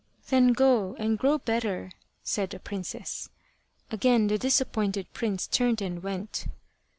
[0.29, 1.91] "Then go and grow better,"
[2.23, 3.29] said the princess.
[3.91, 6.47] Again the disappointed prince turned and went.